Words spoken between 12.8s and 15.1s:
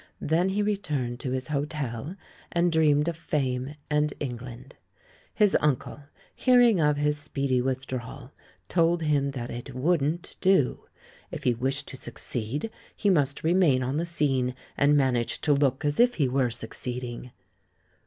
he must remain on the scene and